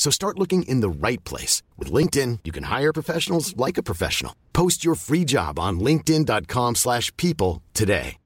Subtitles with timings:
[0.00, 1.62] So start looking in the right place.
[1.76, 4.34] With LinkedIn, you can hire professionals like a professional.
[4.54, 8.16] Post your free job on linkedin.com slash people today.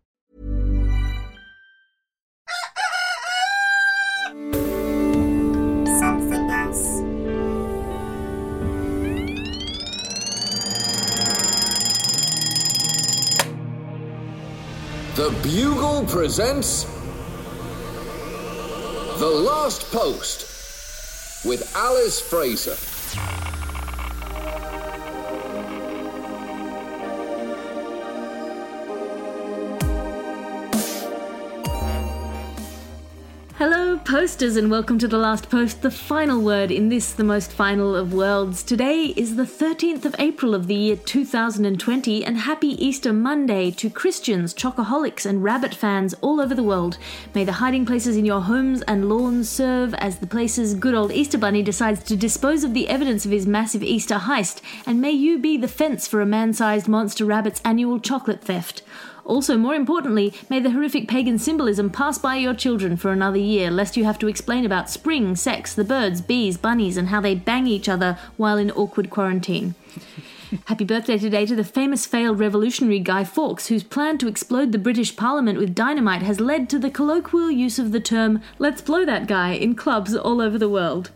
[5.98, 7.00] Something else.
[15.16, 16.84] The Bugle presents
[19.18, 20.43] The Last Post
[21.44, 23.43] with Alice Fraser.
[34.14, 37.96] Posters, and welcome to the last post, the final word in this, the most final
[37.96, 38.62] of worlds.
[38.62, 43.90] Today is the 13th of April of the year 2020, and happy Easter Monday to
[43.90, 46.96] Christians, chocoholics, and rabbit fans all over the world.
[47.34, 51.10] May the hiding places in your homes and lawns serve as the places good old
[51.10, 55.10] Easter Bunny decides to dispose of the evidence of his massive Easter heist, and may
[55.10, 58.82] you be the fence for a man sized monster rabbit's annual chocolate theft.
[59.24, 63.70] Also, more importantly, may the horrific pagan symbolism pass by your children for another year,
[63.70, 67.34] lest you have to explain about spring, sex, the birds, bees, bunnies, and how they
[67.34, 69.74] bang each other while in awkward quarantine.
[70.66, 74.78] Happy birthday today to the famous failed revolutionary Guy Fawkes, whose plan to explode the
[74.78, 79.04] British Parliament with dynamite has led to the colloquial use of the term, let's blow
[79.04, 81.10] that guy, in clubs all over the world.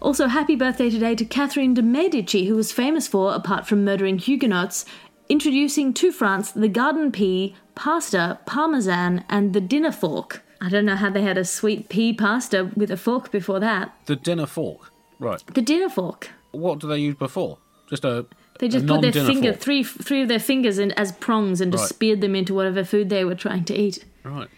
[0.00, 4.18] Also, happy birthday today to Catherine de' Medici, who was famous for, apart from murdering
[4.18, 4.84] Huguenots,
[5.32, 10.42] introducing to France the garden pea, pasta, parmesan, and the dinner fork.
[10.60, 13.92] I don't know how they had a sweet pea pasta with a fork before that.
[14.06, 14.90] The dinner fork.
[15.18, 15.42] Right.
[15.54, 16.30] The dinner fork.
[16.52, 17.58] What do they use before?
[17.88, 18.26] Just a.
[18.58, 19.60] They just a put their finger, fork.
[19.60, 21.88] three three of their fingers in as prongs and just Right.
[21.88, 24.04] speared them into whatever food they were trying to eat.
[24.22, 24.48] Right.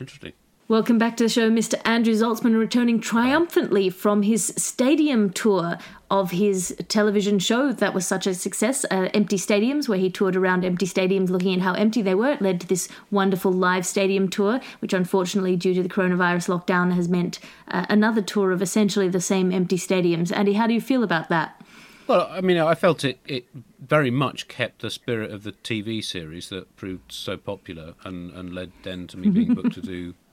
[0.00, 0.32] Interesting.
[0.66, 1.78] Welcome back to the show, Mr.
[1.84, 5.76] Andrew Zaltzman, returning triumphantly from his stadium tour
[6.10, 10.36] of his television show that was such a success, uh, Empty Stadiums, where he toured
[10.36, 12.30] around empty stadiums looking at how empty they were.
[12.30, 16.94] It led to this wonderful live stadium tour, which unfortunately, due to the coronavirus lockdown,
[16.94, 20.34] has meant uh, another tour of essentially the same empty stadiums.
[20.34, 21.60] Andy, how do you feel about that?
[22.06, 23.46] Well, I mean, I felt it, it
[23.78, 28.54] very much kept the spirit of the TV series that proved so popular and, and
[28.54, 30.14] led then to me being booked to do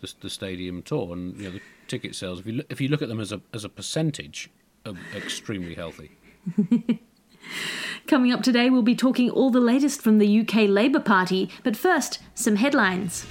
[0.00, 1.12] the, the stadium tour.
[1.12, 3.32] And you know, the ticket sales, if you look, if you look at them as
[3.32, 4.50] a as a percentage,
[4.86, 6.10] are extremely healthy.
[8.06, 11.76] Coming up today, we'll be talking all the latest from the UK Labour Party, but
[11.76, 13.26] first, some headlines.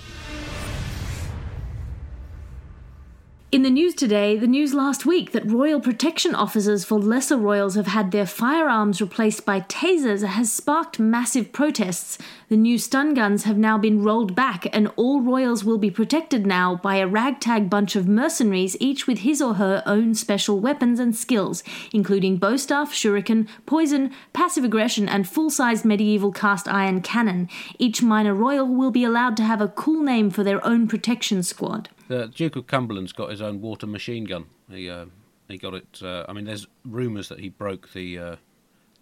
[3.49, 7.75] In the news today, the news last week that royal protection officers for lesser royals
[7.75, 12.17] have had their firearms replaced by tasers has sparked massive protests.
[12.49, 16.45] The new stun guns have now been rolled back, and all royals will be protected
[16.45, 20.99] now by a ragtag bunch of mercenaries, each with his or her own special weapons
[20.99, 26.99] and skills, including bow staff, shuriken, poison, passive aggression, and full sized medieval cast iron
[26.99, 27.47] cannon.
[27.79, 31.43] Each minor royal will be allowed to have a cool name for their own protection
[31.43, 31.87] squad.
[32.07, 34.45] The Duke of Cumberland's got his own water machine gun.
[34.69, 35.05] He uh,
[35.47, 36.01] he got it.
[36.01, 38.35] Uh, I mean, there's rumours that he broke the uh,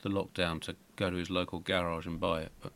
[0.01, 2.51] the lockdown to go to his local garage and buy it.
[2.61, 2.71] But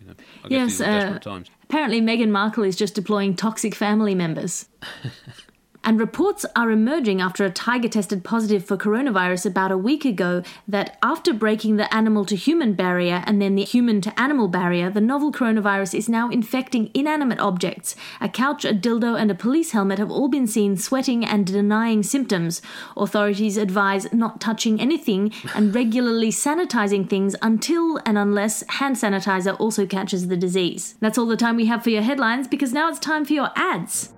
[0.00, 0.14] you know,
[0.44, 1.50] I guess Yes, uh, desperate times.
[1.64, 4.68] Apparently, Meghan Markle is just deploying toxic family members.
[5.84, 10.42] and reports are emerging after a tiger tested positive for coronavirus about a week ago
[10.68, 14.90] that after breaking the animal to human barrier and then the human to animal barrier,
[14.90, 17.96] the novel coronavirus is now infecting inanimate objects.
[18.20, 22.02] A couch, a dildo, and a police helmet have all been seen sweating and denying
[22.02, 22.62] symptoms.
[22.96, 29.86] Authorities advise not touching anything and regularly sanitizing things until and unless hand sanitizer also
[29.86, 30.94] catches the disease.
[31.00, 33.50] That's all the time we have for your headlines because now it's time for your
[33.56, 34.12] ads.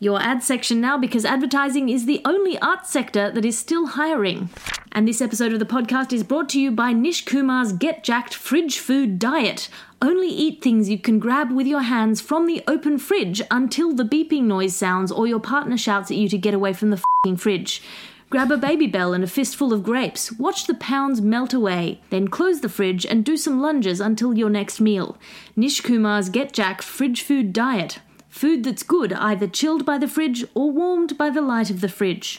[0.00, 4.48] Your ad section now because advertising is the only art sector that is still hiring.
[4.92, 8.32] And this episode of the podcast is brought to you by Nish Kumar's Get Jacked
[8.32, 9.68] Fridge Food Diet.
[10.00, 14.04] Only eat things you can grab with your hands from the open fridge until the
[14.04, 17.02] beeping noise sounds or your partner shouts at you to get away from the
[17.36, 17.82] fridge.
[18.30, 20.30] Grab a Babybel and a fistful of grapes.
[20.32, 22.00] Watch the pounds melt away.
[22.10, 25.16] Then close the fridge and do some lunges until your next meal.
[25.56, 27.98] Nish Kumar's Get Jacked Fridge Food Diet.
[28.28, 31.88] Food that's good, either chilled by the fridge or warmed by the light of the
[31.88, 32.38] fridge.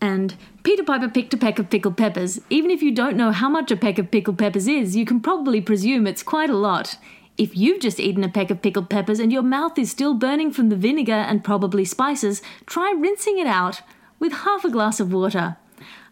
[0.00, 2.40] And Peter Piper picked a peck of pickled peppers.
[2.50, 5.20] Even if you don't know how much a peck of pickled peppers is, you can
[5.20, 6.98] probably presume it's quite a lot.
[7.38, 10.50] If you've just eaten a peck of pickled peppers and your mouth is still burning
[10.50, 13.80] from the vinegar and probably spices, try rinsing it out
[14.18, 15.56] with half a glass of water.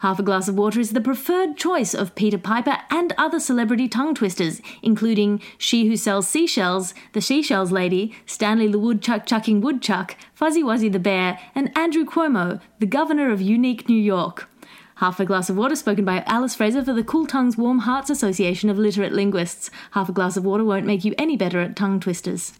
[0.00, 3.89] Half a glass of water is the preferred choice of Peter Piper and other celebrity
[3.89, 10.17] tongue twisters, including She Who Sells Seashells, The Seashells Lady, Stanley the Woodchuck Chucking Woodchuck,
[10.35, 14.49] Fuzzy Wuzzy the Bear, and Andrew Cuomo, the Governor of Unique New York.
[14.97, 18.09] Half a glass of water spoken by Alice Fraser for the Cool Tongues Warm Hearts
[18.09, 19.69] Association of Literate Linguists.
[19.93, 22.53] Half a glass of water won't make you any better at tongue twisters.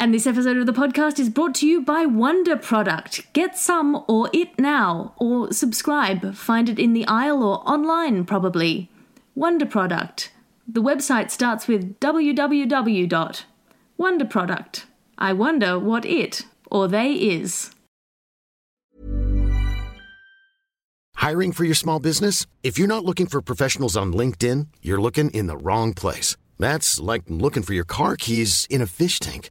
[0.00, 3.32] And this episode of the podcast is brought to you by Wonder Product.
[3.32, 6.36] Get some or it now, or subscribe.
[6.36, 8.92] Find it in the aisle or online, probably.
[9.34, 10.30] Wonder Product.
[10.68, 13.42] The website starts with www.
[15.18, 17.72] I wonder what it or they is.
[21.16, 22.46] Hiring for your small business?
[22.62, 26.36] If you're not looking for professionals on LinkedIn, you're looking in the wrong place.
[26.56, 29.50] That's like looking for your car keys in a fish tank.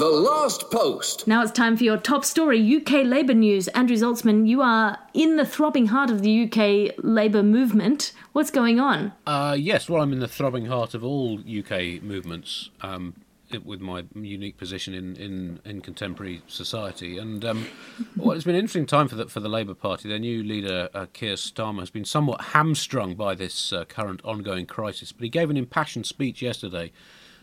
[0.00, 1.26] The Last Post.
[1.26, 3.68] Now it's time for your top story UK Labour news.
[3.68, 8.12] Andrew Zaltzman, you are in the throbbing heart of the UK Labour movement.
[8.32, 9.12] What's going on?
[9.26, 12.70] Uh, yes, well, I'm in the throbbing heart of all UK movements.
[12.80, 13.14] Um,
[13.62, 17.66] with my unique position in, in, in contemporary society, and um,
[18.16, 20.08] well, it's been an interesting time for the for the Labour Party.
[20.08, 24.64] Their new leader, uh, Keir Starmer, has been somewhat hamstrung by this uh, current ongoing
[24.64, 25.12] crisis.
[25.12, 26.90] But he gave an impassioned speech yesterday,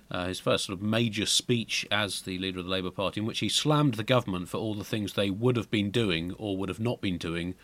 [0.10, 3.28] uh, his first sort of major speech as the leader of the Labour Party, in
[3.28, 6.58] which he slammed the government for all the things they would have been doing or
[6.58, 7.56] would have not been doing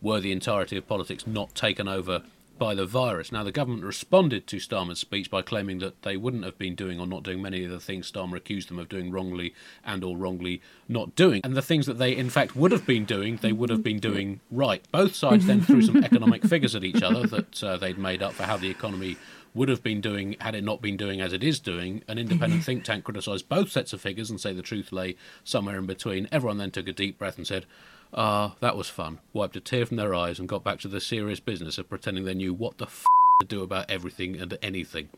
[0.00, 2.22] were the entirety of politics not taken over
[2.62, 3.32] by the virus.
[3.32, 7.00] Now, the government responded to Starmer's speech by claiming that they wouldn't have been doing
[7.00, 9.54] or not doing many of the things Starmer accused them of doing wrongly
[9.84, 11.40] and or wrongly not doing.
[11.42, 13.98] And the things that they, in fact, would have been doing, they would have been
[13.98, 14.84] doing right.
[14.92, 18.32] Both sides then threw some economic figures at each other that uh, they'd made up
[18.32, 19.16] for how the economy
[19.54, 22.02] would have been doing had it not been doing as it is doing.
[22.08, 25.78] An independent think tank criticised both sets of figures and say the truth lay somewhere
[25.78, 26.28] in between.
[26.32, 27.66] Everyone then took a deep breath and said,
[28.14, 29.20] Ah, that was fun.
[29.32, 32.24] Wiped a tear from their eyes and got back to the serious business of pretending
[32.24, 33.04] they knew what the f
[33.40, 35.08] to do about everything and anything.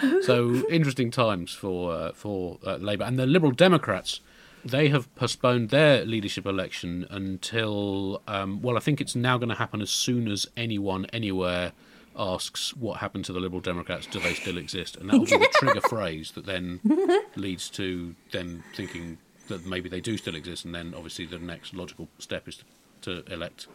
[0.22, 4.20] So interesting times for uh, for uh, Labour and the Liberal Democrats.
[4.64, 9.54] They have postponed their leadership election until um, well, I think it's now going to
[9.54, 11.72] happen as soon as anyone anywhere
[12.16, 14.06] asks what happened to the Liberal Democrats.
[14.06, 14.96] Do they still exist?
[14.96, 16.80] And that will be the trigger phrase that then
[17.36, 19.18] leads to them thinking
[19.48, 22.62] that maybe they do still exist, and then obviously the next logical step is
[23.02, 23.66] to, to elect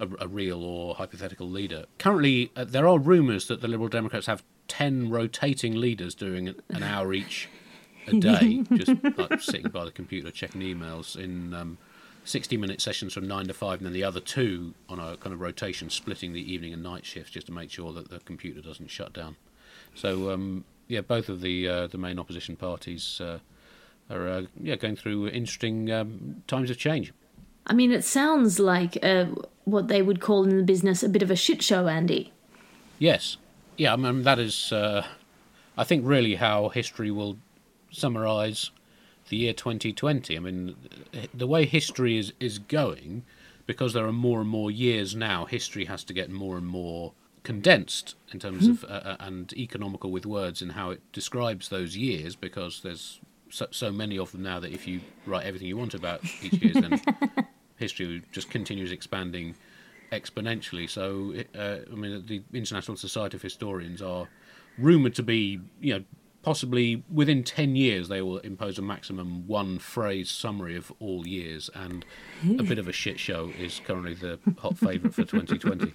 [0.00, 1.84] a, a real or hypothetical leader.
[1.98, 6.60] Currently, uh, there are rumours that the Liberal Democrats have ten rotating leaders doing an,
[6.70, 7.48] an hour each
[8.06, 11.78] a day, just like sitting by the computer checking emails in um,
[12.24, 15.32] 60 minute sessions from 9 to 5, and then the other two on a kind
[15.32, 18.60] of rotation, splitting the evening and night shifts just to make sure that the computer
[18.60, 19.36] doesn't shut down.
[19.94, 23.38] So, um, yeah, both of the uh, the main opposition parties uh,
[24.10, 27.12] are uh, yeah going through interesting um, times of change.
[27.66, 29.26] I mean, it sounds like uh,
[29.64, 32.32] what they would call in the business a bit of a shit show, Andy.
[32.98, 33.36] Yes,
[33.76, 35.06] yeah, I mean that is, uh,
[35.76, 37.38] I think, really how history will
[37.90, 38.70] summarise
[39.32, 40.36] the year 2020.
[40.36, 40.76] I mean,
[41.32, 43.24] the way history is is going,
[43.66, 47.14] because there are more and more years now, history has to get more and more
[47.42, 51.96] condensed in terms of uh, uh, and economical with words and how it describes those
[51.96, 55.78] years, because there's so, so many of them now that if you write everything you
[55.78, 57.00] want about each year, then
[57.76, 59.54] history just continues expanding
[60.12, 60.88] exponentially.
[60.90, 64.28] So, uh, I mean, the International Society of Historians are
[64.76, 66.04] rumoured to be, you know,
[66.42, 71.70] possibly within 10 years they will impose a maximum one phrase summary of all years
[71.74, 72.04] and
[72.58, 75.92] a bit of a shit show is currently the hot favourite for 2020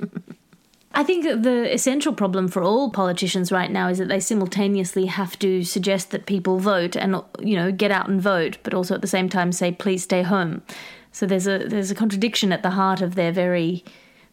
[0.93, 5.37] I think the essential problem for all politicians right now is that they simultaneously have
[5.39, 9.01] to suggest that people vote and you know get out and vote, but also at
[9.01, 10.63] the same time say please stay home.
[11.11, 13.83] So there's a there's a contradiction at the heart of their very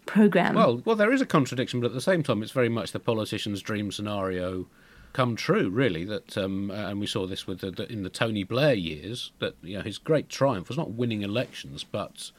[0.06, 0.54] program.
[0.54, 3.00] well well there is a contradiction but at the same time it's very much the
[3.00, 4.66] politician's dream scenario
[5.14, 8.42] come true really that um, and we saw this with the, the, in the Tony
[8.44, 12.32] Blair years that you know his great triumph was not winning elections but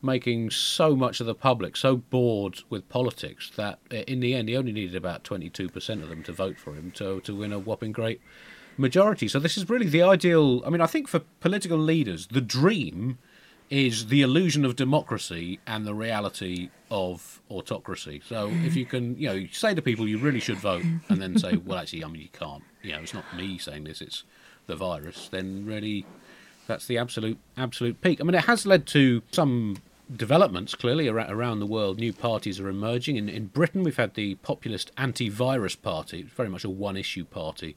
[0.00, 4.48] making so much of the public so bored with politics that uh, in the end
[4.48, 7.58] he only needed about 22% of them to vote for him to, to win a
[7.58, 8.20] whopping great
[8.78, 9.28] majority.
[9.28, 10.62] So this is really the ideal.
[10.64, 13.18] I mean, I think for political leaders, the dream
[13.70, 18.20] is the illusion of democracy and the reality of autocracy.
[18.26, 21.38] So if you can, you know, say to people you really should vote, and then
[21.38, 22.64] say, well, actually, I mean, you can't.
[22.82, 24.24] You know, it's not me saying this; it's
[24.66, 25.28] the virus.
[25.28, 26.04] Then really,
[26.66, 28.20] that's the absolute absolute peak.
[28.20, 29.76] I mean, it has led to some
[30.14, 31.98] developments clearly around the world.
[31.98, 33.16] New parties are emerging.
[33.16, 36.20] In in Britain, we've had the populist anti-virus party.
[36.20, 37.76] It's very much a one-issue party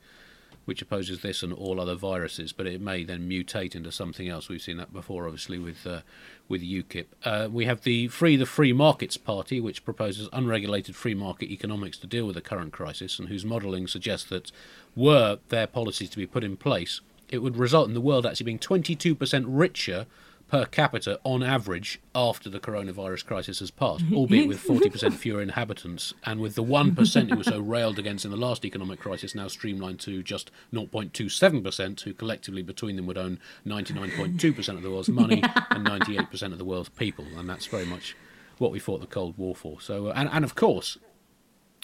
[0.66, 4.48] which opposes this and all other viruses, but it may then mutate into something else.
[4.48, 6.02] We've seen that before, obviously, with uh,
[6.48, 7.06] with UKIP.
[7.24, 11.98] Uh, we have the Free the Free Markets Party, which proposes unregulated free market economics
[11.98, 14.52] to deal with the current crisis, and whose modelling suggests that
[14.96, 18.46] were their policies to be put in place, it would result in the world actually
[18.46, 20.06] being 22% richer
[20.54, 26.14] per capita on average after the coronavirus crisis has passed, albeit with 40% fewer inhabitants,
[26.26, 29.48] and with the 1% who were so railed against in the last economic crisis now
[29.48, 35.42] streamlined to just 0.27%, who collectively between them would own 99.2% of the world's money
[35.72, 38.16] and 98% of the world's people, and that's very much
[38.60, 39.82] what we fought the Cold War for.
[39.82, 41.00] So, uh, and, and of course,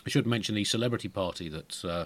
[0.06, 2.06] I should mention the celebrity party that Uh,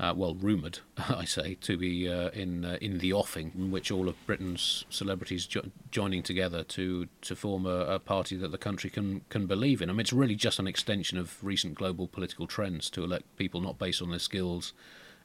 [0.00, 3.90] uh, well, rumoured, I say, to be uh, in uh, in the offing, in which
[3.90, 8.58] all of Britain's celebrities jo- joining together to to form a, a, party that the
[8.58, 9.90] country can can believe in.
[9.90, 13.60] I mean, it's really just an extension of recent global political trends to elect people
[13.60, 14.72] not based on their skills,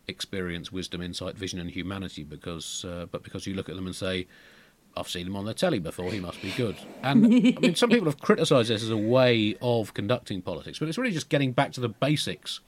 [0.10, 3.96] experience, wisdom, insight, vision, and humanity, because uh, but because you look at them and
[3.96, 4.28] say.
[4.98, 6.10] I've seen him on the telly before.
[6.10, 6.78] He must be good.
[7.04, 10.88] And I mean, some people have criticised this as a way of conducting politics, but
[10.88, 12.62] it's really just getting back to the basics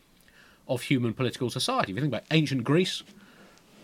[0.68, 1.92] of human political society.
[1.92, 3.04] If you think about ancient Greece,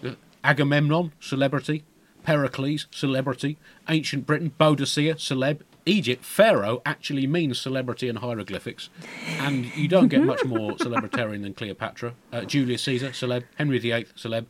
[0.03, 0.11] uh,
[0.43, 1.83] Agamemnon, celebrity,
[2.23, 3.57] Pericles, celebrity,
[3.89, 8.89] ancient Britain, Boadicea, celeb, Egypt, Pharaoh actually means celebrity in hieroglyphics,
[9.39, 12.13] and you don't get much more celebritarian than Cleopatra.
[12.31, 14.45] Uh, Julius Caesar, celeb, Henry VIII, celeb,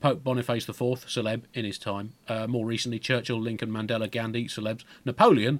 [0.00, 2.12] Pope Boniface IV, celeb in his time.
[2.28, 4.84] Uh, more recently, Churchill, Lincoln, Mandela, Gandhi, celebs.
[5.04, 5.58] Napoleon,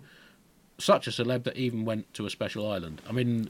[0.79, 3.03] such a celeb that even went to a special island.
[3.09, 3.49] I mean,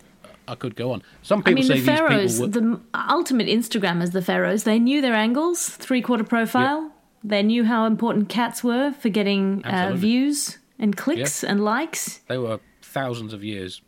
[0.49, 1.03] I could go on.
[1.23, 2.77] Some people I mean, say the pharaohs, these people were...
[2.77, 6.83] the ultimate Instagrammers, the pharaohs, they knew their angles, three quarter profile.
[6.83, 6.93] Yep.
[7.25, 11.51] They knew how important cats were for getting uh, views and clicks yep.
[11.51, 12.19] and likes.
[12.29, 13.83] They were thousands of years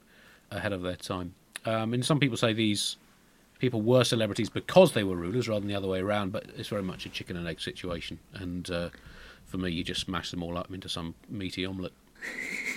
[0.51, 1.35] ahead of their time.
[1.65, 2.97] Um, and some people say these
[3.59, 6.69] people were celebrities because they were rulers rather than the other way around, but it's
[6.69, 8.19] very much a chicken and egg situation.
[8.35, 8.91] And uh,
[9.45, 11.93] for me, you just smash them all up into some meaty omelette.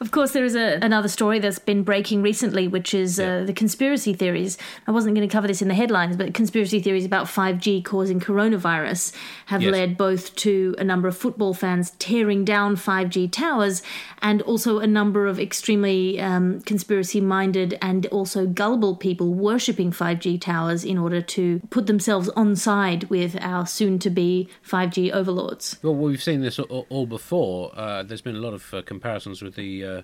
[0.00, 3.38] Of course, there is a, another story that's been breaking recently, which is yeah.
[3.38, 4.56] uh, the conspiracy theories.
[4.86, 8.20] I wasn't going to cover this in the headlines, but conspiracy theories about 5G causing
[8.20, 9.12] coronavirus
[9.46, 9.72] have yes.
[9.72, 13.82] led both to a number of football fans tearing down 5G towers
[14.22, 20.40] and also a number of extremely um, conspiracy minded and also gullible people worshipping 5G
[20.40, 25.76] towers in order to put themselves on side with our soon to be 5G overlords.
[25.82, 27.72] Well, we've seen this all before.
[27.74, 30.02] Uh, there's been a lot of uh, comparisons with the uh,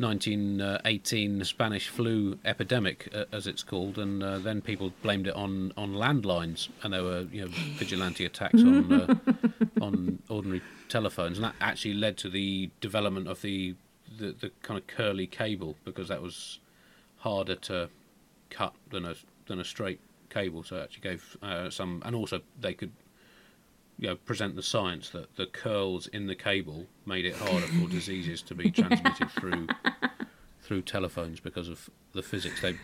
[0.00, 5.72] 1918 Spanish flu epidemic, uh, as it's called, and uh, then people blamed it on,
[5.76, 9.14] on landlines, and there were you know vigilante attacks on uh,
[9.82, 13.74] on ordinary telephones, and that actually led to the development of the,
[14.18, 16.60] the, the kind of curly cable because that was
[17.18, 17.90] harder to
[18.48, 19.14] cut than a
[19.46, 20.00] than a straight
[20.30, 22.92] cable, so it actually gave uh, some, and also they could
[24.00, 27.86] you know, present the science that the curls in the cable made it harder for
[27.90, 29.68] diseases to be transmitted through
[30.62, 32.62] through telephones because of the physics.
[32.62, 32.76] They,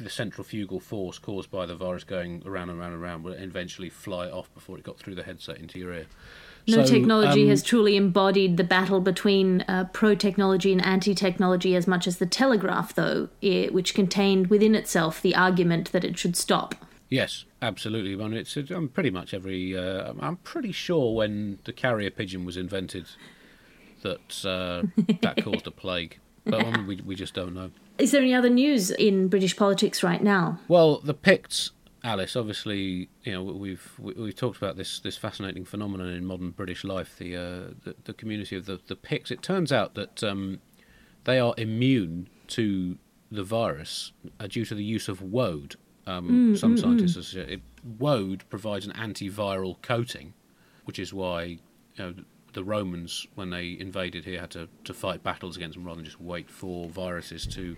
[0.00, 3.88] the centrifugal force caused by the virus going around and around and around would eventually
[3.88, 6.06] fly off before it got through the headset into your ear.
[6.66, 11.14] No so, technology um, has truly embodied the battle between uh, pro technology and anti
[11.14, 16.02] technology as much as the telegraph, though, it, which contained within itself the argument that
[16.02, 16.74] it should stop.
[17.10, 18.12] Yes, absolutely.
[18.14, 19.76] I mean, it's um, pretty much every.
[19.76, 23.06] Uh, I'm pretty sure when the carrier pigeon was invented,
[24.02, 24.82] that uh,
[25.22, 27.70] that caused a plague, but we we just don't know.
[27.98, 30.58] Is there any other news in British politics right now?
[30.66, 31.70] Well, the Picts
[32.02, 36.50] Alice, obviously, you know we've we- we've talked about this this fascinating phenomenon in modern
[36.50, 37.40] British life, the uh,
[37.84, 39.30] the, the community of the the Picts.
[39.30, 40.60] It turns out that um,
[41.24, 42.98] they are immune to
[43.30, 45.76] the virus uh, due to the use of woad.
[46.06, 47.62] Um, some scientists have said it,
[47.98, 50.34] woad provides an antiviral coating,
[50.84, 51.58] which is why you
[51.98, 52.14] know,
[52.52, 56.04] the Romans, when they invaded here, had to, to fight battles against them rather than
[56.04, 57.76] just wait for viruses to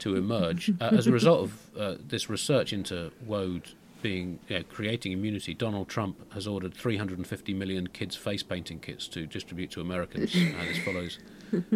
[0.00, 0.70] to emerge.
[0.80, 5.88] uh, as a result of uh, this research into woad being you creating immunity, Donald
[5.88, 10.36] Trump has ordered 350 million kids face painting kits to distribute to Americans.
[10.36, 11.18] uh, this follows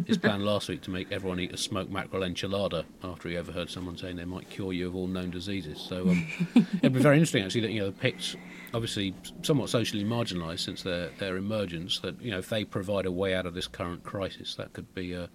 [0.07, 3.71] his plan last week to make everyone eat a smoked mackerel enchilada after he overheard
[3.71, 5.81] someone saying they might cure you of all known diseases.
[5.81, 6.27] So um,
[6.83, 8.37] it'd be very interesting actually that you know the Picts,
[8.75, 13.13] obviously somewhat socially marginalised since their their emergence, that you know if they provide a
[13.13, 15.31] way out of this current crisis, that could be a,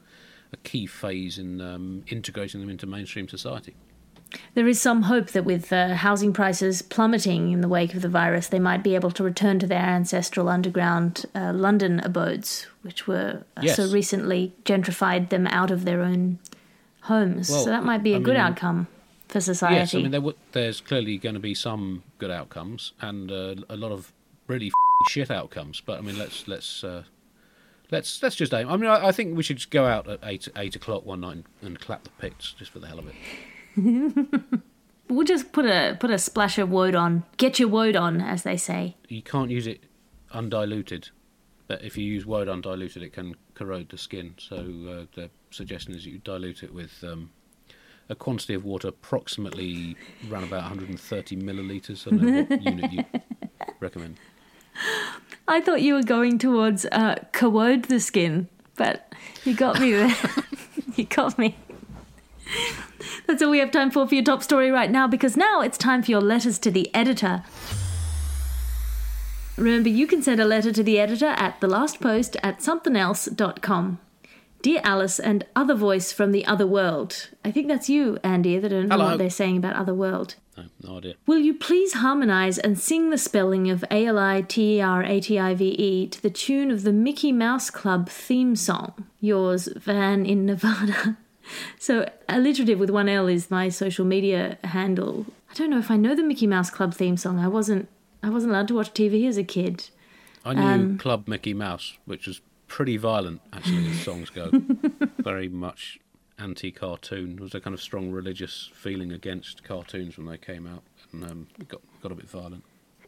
[0.51, 3.73] a key phase in um, integrating them into mainstream society.
[4.55, 8.09] There is some hope that with uh, housing prices plummeting in the wake of the
[8.09, 13.07] virus, they might be able to return to their ancestral underground uh, London abodes, which
[13.07, 13.75] were uh, Yes.
[13.77, 16.39] so recently gentrified them out of their own
[17.01, 17.49] homes.
[17.49, 18.87] Well, so that might be a I good mean- outcome
[19.27, 19.75] for society.
[19.75, 23.55] Yes, I mean there w- there's clearly going to be some good outcomes and uh,
[23.69, 24.11] a lot of
[24.47, 24.71] really
[25.09, 25.81] shit outcomes.
[25.81, 27.03] But I mean, let's let's uh,
[27.91, 28.69] let's let's just aim.
[28.69, 31.21] I mean, I, I think we should just go out at eight eight o'clock one
[31.21, 33.15] night and, and clap the Picts just for the hell of it.
[35.09, 37.23] We'll just put a put a splash of woad on.
[37.37, 38.95] Get your woad on, as they say.
[39.09, 39.83] You can't use it
[40.31, 41.09] undiluted,
[41.67, 44.35] but if you use woad undiluted, it can corrode the skin.
[44.37, 47.03] So uh, the suggestion is you dilute it with.
[47.03, 47.31] Um,
[48.09, 49.95] a quantity of water approximately
[50.29, 52.05] around about 130 millilitres.
[52.05, 53.05] I don't know what unit you
[53.79, 54.17] recommend.
[55.47, 59.13] I thought you were going towards uh, corrode the skin, but
[59.45, 60.15] you got me there.
[60.95, 61.55] you got me.
[63.27, 65.77] That's all we have time for for your top story right now because now it's
[65.77, 67.43] time for your letters to the editor.
[69.57, 73.99] Remember, you can send a letter to the editor at thelastpost at somethingelse.com.
[74.63, 77.29] Dear Alice and other voice from the other world.
[77.43, 79.09] I think that's you, Andy, that don't know Hello.
[79.09, 80.35] what they're saying about other world.
[80.55, 81.15] No, no idea.
[81.27, 85.03] Will you please harmonise and sing the spelling of A L I T E R
[85.03, 89.05] A T I V E to the tune of the Mickey Mouse Club theme song?
[89.19, 91.17] Yours, Van in Nevada.
[91.79, 95.25] So, alliterative with one L is my social media handle.
[95.51, 97.39] I don't know if I know the Mickey Mouse Club theme song.
[97.39, 97.89] I wasn't.
[98.21, 99.89] I wasn't allowed to watch TV as a kid.
[100.45, 104.49] I knew Um, Club Mickey Mouse, which was pretty violent, actually, as songs go.
[105.19, 105.99] Very much
[106.39, 107.35] anti cartoon.
[107.35, 111.23] There was a kind of strong religious feeling against cartoons when they came out, and
[111.25, 112.63] um, got, got a bit violent.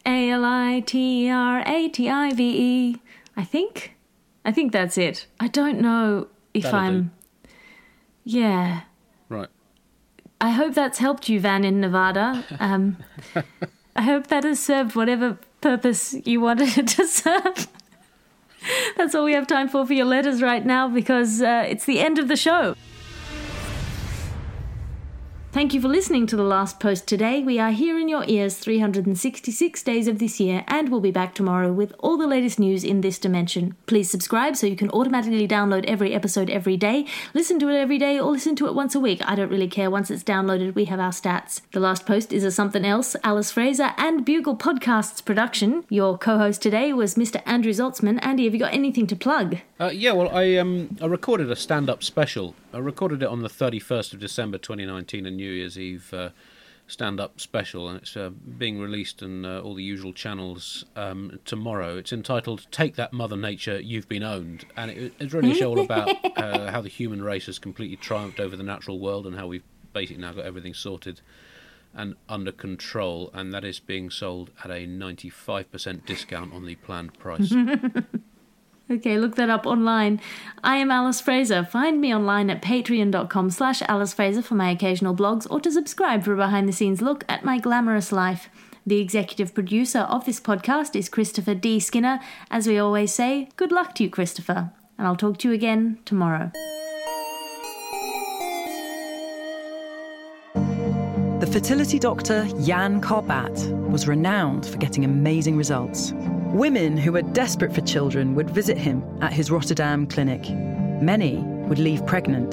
[0.06, 2.44] A L I T R A T I V
[2.92, 2.98] E.
[3.38, 3.96] I think.
[4.44, 5.26] I think that's it.
[5.40, 7.02] I don't know if That'll I'm.
[7.04, 7.10] do.
[8.26, 8.82] Yeah.
[9.30, 9.48] Right.
[10.42, 12.44] I hope that's helped you, Van in Nevada.
[12.60, 12.98] Um,
[13.96, 17.68] I hope that has served whatever purpose you wanted it to serve.
[18.98, 22.00] That's all we have time for for your letters right now because uh, it's the
[22.00, 22.76] end of the show.
[25.56, 27.42] Thank you for listening to the last post today.
[27.42, 31.34] We are here in your ears 366 days of this year, and we'll be back
[31.34, 33.74] tomorrow with all the latest news in this dimension.
[33.88, 37.06] Please subscribe so you can automatically download every episode every day.
[37.34, 39.22] Listen to it every day or listen to it once a week.
[39.26, 39.90] I don't really care.
[39.90, 41.62] Once it's downloaded, we have our stats.
[41.72, 45.86] The last post is a something else, Alice Fraser and Bugle Podcasts production.
[45.88, 47.42] Your co host today was Mr.
[47.46, 48.20] Andrew Zaltzman.
[48.22, 49.60] Andy, have you got anything to plug?
[49.80, 52.56] Uh, yeah, well, I um I recorded a stand up special.
[52.76, 56.32] I recorded it on the 31st of December 2019, a New Year's Eve uh,
[56.88, 61.40] stand up special, and it's uh, being released on uh, all the usual channels um,
[61.46, 61.96] tomorrow.
[61.96, 64.66] It's entitled Take That Mother Nature, You've Been Owned.
[64.76, 67.96] And it, it's really a show all about uh, how the human race has completely
[67.96, 71.22] triumphed over the natural world and how we've basically now got everything sorted
[71.94, 77.18] and under control, and that is being sold at a 95% discount on the planned
[77.18, 77.54] price.
[78.90, 80.22] Okay, look that up online.
[80.64, 81.64] I am Alice Fraser.
[81.64, 86.24] Find me online at patreon.com slash Alice Fraser for my occasional blogs or to subscribe
[86.24, 88.48] for a behind the scenes look at my glamorous life.
[88.86, 91.80] The executive producer of this podcast is Christopher D.
[91.80, 92.20] Skinner.
[92.52, 94.72] As we always say, good luck to you, Christopher.
[95.00, 96.52] And I'll talk to you again tomorrow.
[101.40, 106.14] The fertility doctor Jan Karbaat was renowned for getting amazing results.
[106.56, 110.50] Women who were desperate for children would visit him at his Rotterdam clinic.
[111.02, 112.52] Many would leave pregnant.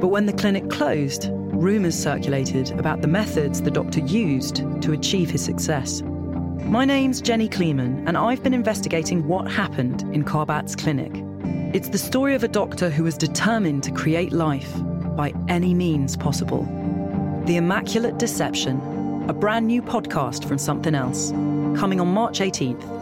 [0.00, 5.28] But when the clinic closed, rumours circulated about the methods the doctor used to achieve
[5.28, 6.02] his success.
[6.02, 11.10] My name's Jenny Kleeman, and I've been investigating what happened in Karbaat's clinic.
[11.74, 14.72] It's the story of a doctor who was determined to create life
[15.16, 16.62] by any means possible.
[17.46, 18.80] The Immaculate Deception
[19.28, 21.30] a brand new podcast from Something Else,
[21.78, 23.01] coming on March 18th,